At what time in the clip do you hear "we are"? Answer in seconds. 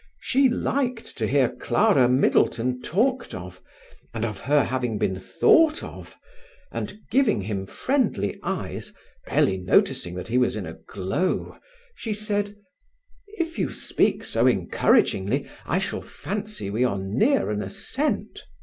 16.71-16.97